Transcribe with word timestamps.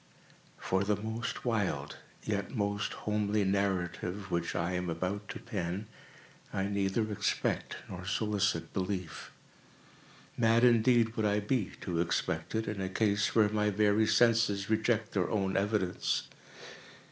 For 0.57 0.83
the 0.83 0.95
most 0.95 1.45
wild, 1.45 1.97
yet 2.23 2.55
most 2.55 2.93
homely 3.05 3.43
narrative 3.43 4.31
which 4.31 4.55
I 4.55 4.71
am 4.71 4.89
about 4.89 5.29
to 5.29 5.37
pen, 5.39 5.85
I 6.51 6.65
neither 6.65 7.11
expect 7.11 7.75
nor 7.87 8.03
solicit 8.07 8.73
belief. 8.73 9.29
Mad 10.35 10.63
indeed 10.63 11.15
would 11.15 11.27
I 11.27 11.39
be 11.39 11.73
to 11.81 12.01
expect 12.01 12.55
it, 12.55 12.67
in 12.67 12.81
a 12.81 12.89
case 12.89 13.35
where 13.35 13.49
my 13.49 13.69
very 13.69 14.07
senses 14.07 14.71
reject 14.71 15.11
their 15.11 15.29
own 15.29 15.55
evidence. 15.55 16.23